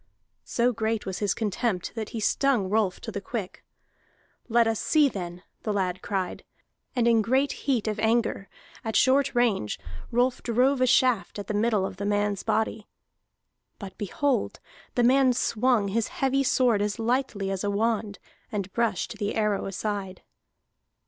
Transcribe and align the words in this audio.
So 0.45 0.73
great 0.73 1.05
was 1.05 1.19
his 1.19 1.35
contempt 1.35 1.93
that 1.93 2.09
he 2.09 2.19
stung 2.19 2.69
Rolf 2.71 2.99
to 3.01 3.11
the 3.11 3.21
quick. 3.21 3.63
"Let 4.49 4.65
us 4.65 4.79
see, 4.79 5.07
then!" 5.07 5.43
the 5.61 5.71
lad 5.71 6.01
cried. 6.01 6.43
And 6.95 7.07
in 7.07 7.21
great 7.21 7.51
heat 7.51 7.87
of 7.87 7.99
anger, 7.99 8.49
at 8.83 8.95
short 8.95 9.35
range, 9.35 9.77
Rolf 10.09 10.41
drove 10.41 10.81
a 10.81 10.87
shaft 10.87 11.37
at 11.37 11.45
the 11.45 11.53
middle 11.53 11.85
of 11.85 11.97
the 11.97 12.07
man's 12.07 12.41
body. 12.41 12.87
But 13.77 13.95
behold! 13.99 14.59
the 14.95 15.03
man 15.03 15.33
swung 15.33 15.89
his 15.89 16.07
heavy 16.07 16.41
sword 16.41 16.81
as 16.81 16.97
lightly 16.97 17.51
as 17.51 17.63
a 17.63 17.69
wand, 17.69 18.17
and 18.51 18.73
brushed 18.73 19.19
the 19.19 19.35
arrow 19.35 19.67
aside! 19.67 20.23